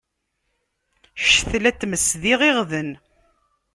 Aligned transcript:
Ccetla 1.23 1.71
n 1.73 1.75
tmes 1.79 2.07
d 2.21 2.23
iɣiɣden. 2.33 2.91